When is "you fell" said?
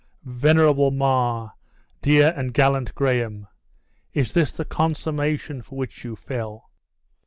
6.03-6.71